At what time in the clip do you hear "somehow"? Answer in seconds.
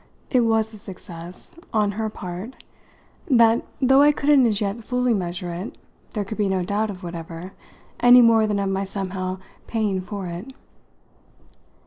8.83-9.37